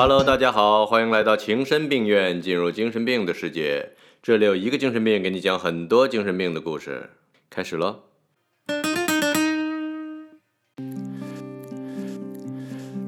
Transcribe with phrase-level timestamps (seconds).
[0.00, 3.94] Hello，大家好，欢迎来到情深病院，进入精神病的世界。
[4.22, 7.10] 这里有一个精神病给你讲很多精神病的故事。
[7.50, 7.98] 开始了。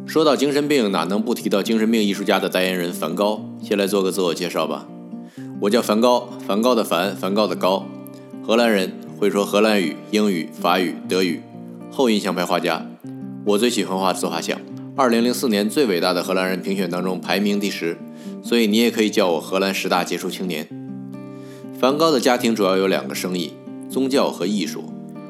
[0.04, 3.40] 说到精神病，哪能不提到精神病艺术家的代言人梵高？
[3.62, 4.88] 先来做个自我介绍吧。
[5.60, 7.86] 我叫梵高，梵高的梵，梵高的高，
[8.44, 11.40] 荷兰人，会说荷兰语、英语、法语、德语，
[11.92, 12.84] 后印象派画家。
[13.44, 14.58] 我最喜欢画自画像。
[14.96, 17.96] 二零零四年最伟大的荷兰人评选当中排名第十，
[18.42, 20.68] 所以你也可以叫我荷兰十大杰出青年。
[21.78, 23.54] 梵高的家庭主要有两个生意：
[23.88, 24.84] 宗教和艺术。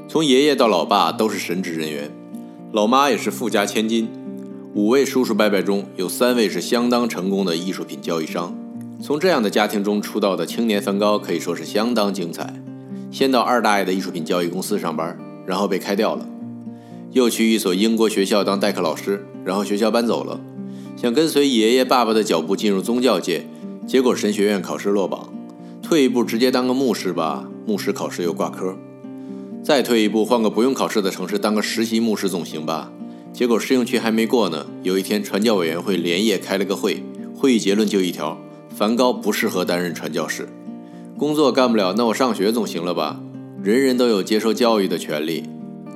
[0.08, 2.10] 从爷爷到老爸都是神职人员，
[2.72, 4.08] 老妈也是富家千金。
[4.74, 8.56] 五位叔叔伯伯中有三位是相当成功的艺术品交易商。
[9.00, 12.54] 从这样的家庭中出道的青年梵高可以说是相当精彩。
[13.10, 16.26] 先到二大爷的艺术品交易公司上班，然后被开掉了，
[17.12, 20.40] 又去一所英国学校当代课老师，然后学校搬走了，
[20.96, 23.46] 想跟随爷爷爸爸的脚步进入宗教界，
[23.86, 25.32] 结果神学院考试落榜。
[25.82, 28.76] 退一步直接当个牧师吧，牧师考试又挂科。
[29.62, 32.92] 再退一步换个不用考试的城市当个实习牧师总行吧。
[33.32, 37.02] 结果试用期还没过呢，有一天传教委员会连夜开了个会，
[37.34, 40.48] 会议结论就一条：梵高不适合担任传教士，
[41.18, 43.20] 工作干不了，那我上学总行了吧？
[43.62, 45.44] 人人都有接受教育的权利，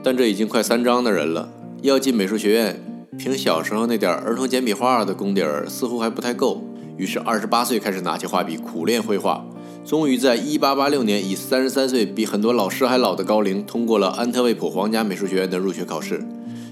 [0.04, 1.48] 但这已经快三张的人了，
[1.80, 2.78] 要进美术学院，
[3.18, 6.62] 凭小时候那点儿童简笔画的功底儿似乎还不太够。
[6.98, 9.46] 于是二十八岁开始拿起画笔苦练绘画，
[9.82, 16.22] 终于在一八八六年以三十三岁比很多老师还老的高龄通过了安特卫普皇家美术学院的入学考试。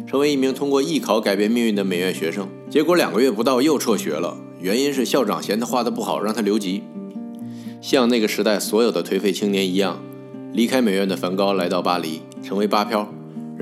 [0.06, 6.82] 成为一名通过艺考改变命运的美院学生，结果两个月不到又辍学了，原因是校长嫌他画的不好，让他留级。
[7.80, 10.02] 像那个时代所有的颓废青年一样，
[10.52, 13.08] 离开美院的梵高来到巴黎，成为巴漂。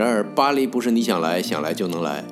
[0.01, 2.25] 然而，巴黎不是你想来想来就能来。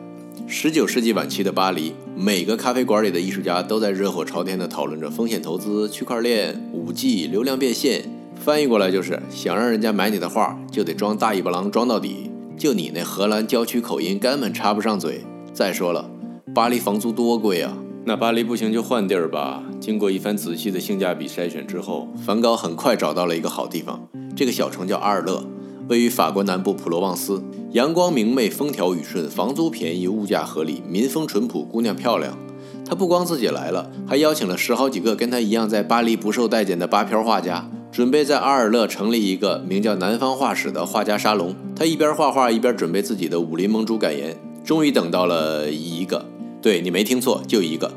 [0.47, 8.11] 十九世纪晚期的巴黎，每个咖啡馆里的艺术家都在热火朝天地讨论着风险投资、区块链、五 G、流量变现。
[8.37, 12.31] 翻译过来就是：想让人家买你的画，就得装大尾巴狼装到底。
[12.57, 15.21] 就你那荷兰郊区口音，根本插不上嘴。
[15.53, 16.09] 再说了，
[16.55, 17.77] 巴黎房租多贵啊！
[18.07, 19.63] 那巴黎不行就换地儿吧。
[19.79, 24.09] 经过一番仔细的性价比筛选之后，梵高很快找到了一个好地方。
[24.35, 25.45] 这个小城叫阿尔勒，
[25.89, 32.37] 位于法国南部普罗旺斯，阳光明媚，风调雨顺，房租便宜，物价合理，民风淳朴，姑娘漂亮。
[32.85, 37.71] 他不光自己来了，还邀请了十好几个跟他一样在巴黎不受待见的巴漂画家。
[37.91, 41.57] 准备在阿尔勒成立一个名叫“南方画室”的画家沙龙。
[41.75, 44.37] 他一边画画，一边准备自己的武林盟主感言。
[44.63, 46.27] 终于等到了一个，
[46.61, 47.91] 对你没听错，就一个。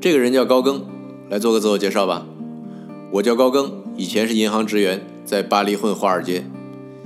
[0.00, 0.84] 这个人叫高更，
[1.28, 2.24] 来做个自我介绍吧。
[3.14, 6.44] 我叫高更，以前是银行职员，在巴黎混华尔街，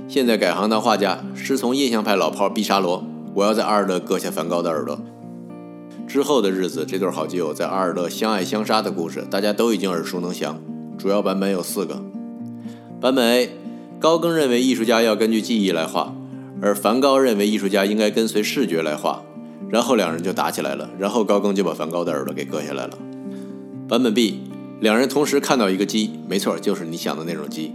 [0.07, 3.03] 现在改行当画家，师从印象派老炮毕沙罗。
[3.33, 4.99] 我要在阿尔勒割下梵高的耳朵。
[6.05, 10.59] 之后的日子，这对好基友在阿尔勒相爱相杀的故事，大家都已经耳熟能详。
[10.97, 11.99] 主要版本有四个。
[13.01, 13.49] 版本 A，
[13.99, 16.13] 高更认为艺术家要根据记忆来画，
[16.61, 19.23] 而梵高认为艺术家应该跟随视觉来画，
[19.69, 22.97] 然后两人就打起来了，然后高更就把梵高的耳朵给割下来了。
[23.87, 24.41] 版本 B，
[24.79, 27.73] 两人同时看到一个鸡，没错，就是你想的那种鸡。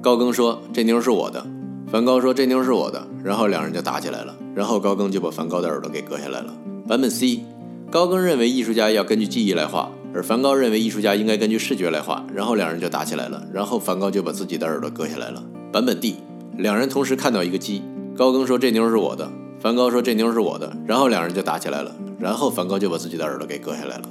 [0.00, 1.46] 高更说这妞是我的，
[1.94, 6.52] 梵高说这妞是我的，然后两人就打起来了，然后高更就把梵高的耳朵给割下来了。
[6.88, 7.44] 版本 C，
[7.88, 9.92] 高更认为艺术家要根据记忆来画。
[10.12, 15.40] 而梵高认为艺术家应该根据视觉来画，然后两人就打起来了，然后梵高就把自己的耳朵割下来了。
[15.72, 16.16] 版本 D，
[16.58, 17.80] 两人同时看到一个鸡，
[18.16, 24.08] 高更说这妞是我的，梵高说这妞是我的，然后两人就打起来了，然后梵高就把自己的耳朵给割下来了。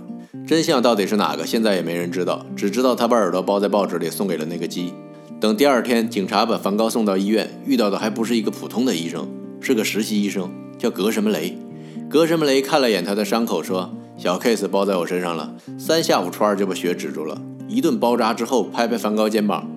[0.48, 1.46] 真相到底是哪个？
[1.46, 4.94] 现在也没人知道，只知道他把耳朵包在报纸里送给了那个鸡。
[5.44, 9.28] 等第二天警察把梵高送到医院，遇到的还不是一个普通的医生，
[9.60, 10.50] 是个实习医生，
[10.80, 11.58] 叫格什么雷。
[12.10, 13.94] 格什么雷看了眼他的伤口，说。
[14.16, 17.42] 小 case 包在我身上了，三下五除二就把血止住了。
[17.68, 19.70] 一顿包扎之后，拍拍梵高肩膀：“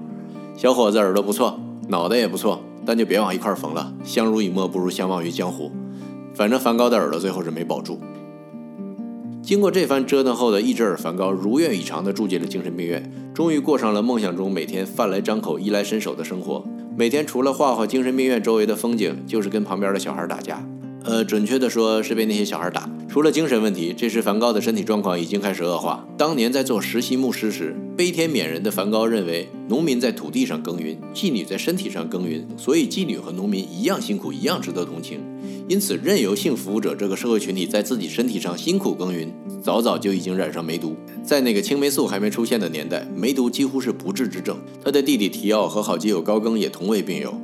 [0.57, 3.93] 小伙子，耳朵不错，脑袋也不错，但就别往一块儿缝了。
[4.05, 5.73] 相濡以沫不如相忘于江湖。
[6.33, 7.99] 反正梵高的耳朵最后是没保住。”
[9.47, 16.65] 经过这番折腾后的一只耳梵高如愿以偿地住进了精神病院，终于过上了梦想中每天饭来张口、衣来伸手的生活。
[16.97, 20.69] 每天除了画画精神病院周围的风景，就是跟旁边的小孩打架。
[21.05, 22.91] 呃，准确的说是被那些小孩打。
[23.09, 26.05] 除了精神问题，这时梵高的身体状况已经开始恶化。
[26.19, 35.21] 当年在做实习牧师时，悲天悯人的梵高认为，农民在土地上耕耘，妓女在身体上耕耘，所以妓女和农民一样辛苦，一样值得同情。
[35.69, 40.95] 因此，任由性服务者这个社会群体在自己身体上辛苦耕耘，早早就已经染上梅毒。
[41.25, 44.59] 在那个青霉素还没出现的年代，梅毒几乎是不治之症。
[44.85, 47.35] 他的弟弟提奥和好基友高更也同为病友。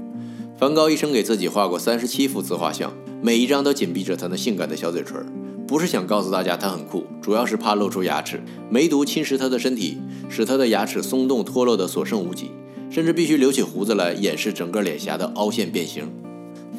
[0.56, 2.92] 梵高一生给自己画过三十七幅自画像。
[3.20, 5.24] 每一张都紧闭着他那性感的小嘴唇，
[5.66, 9.98] 不是想告诉大家他很酷，主要是怕露出牙齿，梅毒侵蚀他的身体，
[10.28, 12.50] 使他的牙齿松动脱落的所剩无几，
[12.90, 16.08] 甚至必须留起胡子来掩饰整个脸颊的凹陷变形。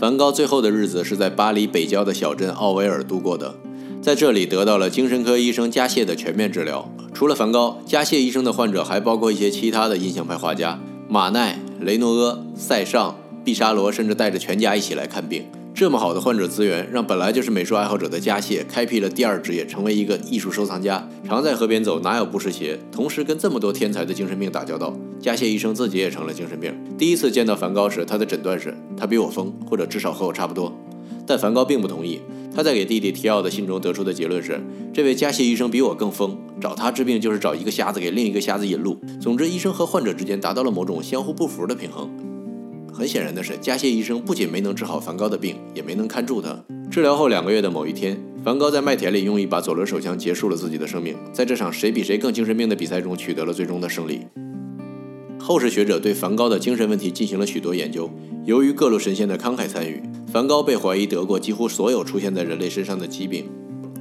[0.04, 3.56] 梵高最后的日子是在巴黎北郊的小镇奥维尔度过的，
[4.02, 6.94] 在这里得到了精神科医生加谢的全面治疗。
[7.14, 10.78] 除了梵高，加谢医生的患者还包括一些其他的印象派画家，
[11.08, 13.16] 马奈、雷诺阿、塞尚、
[13.46, 15.46] 毕沙罗，甚至带着全家一起来看病。
[15.74, 21.08] 这么好的患者资源，让本来就是美术爱好者的加谢开辟了第二职业，成为一个艺术收藏家。
[21.26, 22.78] 常在河边走，哪有不湿鞋？
[22.92, 26.76] 同时跟这么多天才的精神病打交道，加谢医生自己也成了精神病。
[26.98, 30.78] 第一次见到梵高时，他的诊断是他比我疯，或者至少和我差不多。
[31.26, 32.20] 但梵高并不同意。
[32.54, 34.60] 他在给弟弟提奥的信中得出的结论是：
[34.94, 39.00] 这位加谢医生比我更疯，找他治病就是找一个瞎子给另一个瞎子引路。
[39.22, 42.12] 总之，医生和患者之间达到了某种相互不服的平衡。
[42.92, 46.66] 很显然的是，加谢医生不仅没能治好梵高的病，也没能看住他。
[46.92, 54.28] 治疗后两个月的某一天，梵高在麦田里用一把左轮手枪结束了自己的生命，在这场谁比谁更精神病的比赛中取得了最终的胜利。
[55.46, 58.10] 后世学者对梵高的精神问题进行了许多研究。
[58.46, 60.02] 由于各路神仙的慷慨参与，
[60.32, 63.50] 梵高被怀疑得过几乎所有出现在人类身上的疾病。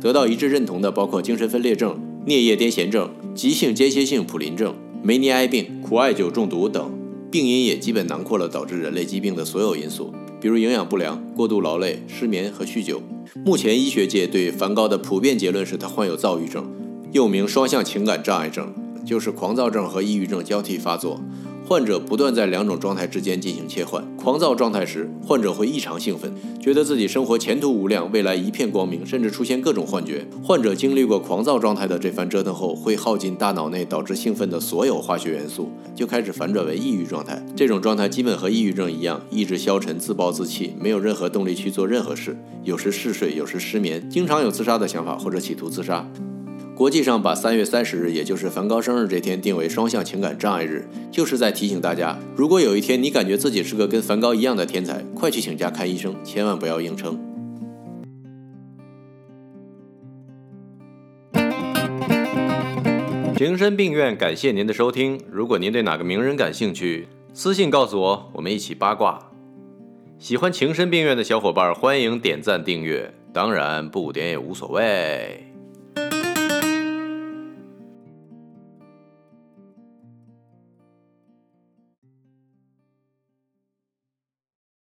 [0.00, 4.72] 得到一致认同的包括精神分裂症、颞叶癫痫症、急性间歇性普林症、
[5.02, 6.96] 梅尼埃病、苦艾酒中毒等。
[7.28, 13.02] 病因也基本囊括了导致人类疾病的所有因素，比如营养不良、过度劳累、失眠和酗酒。
[13.44, 16.70] 目前医学界对梵高的普遍结论是他患有躁郁症，
[17.10, 18.72] 又名双向情感障碍症，
[19.04, 21.20] 就是狂躁症和抑郁症交替发作。
[21.64, 24.04] 患者不断在两种状态之间进行切换。
[24.16, 30.26] 狂躁状态时，患者会异常兴奋，觉得自己生活前途无量，未来一片光明，甚至出现各种幻觉。
[30.42, 37.42] 患者经历过狂躁状态的这番折腾后，会耗尽大脑内导致兴奋的所有化学元素，就开始反转为抑郁状态。
[37.56, 46.06] 这种状态基本和抑郁症一样，意志消沉、自暴自弃，没有任何动力去做任何事，有时嗜睡，有时失眠，经常有自杀的想法或者企图自杀。
[46.74, 57.20] 国际上把三月三十日，也就是梵高生日这天定为双向情感障碍日，就是在提醒大家：如果有一天你感觉自己是个跟梵高一样的天才，快去请假看医生，千万不要硬撑。
[63.36, 65.20] 情深病院感谢您的收听。
[65.30, 69.18] 如果您对哪个名人感兴趣，私信告诉我，我们一起八卦。
[70.18, 75.51] 喜欢情深病院的小伙伴，欢迎点赞订阅，当然不点也无所谓。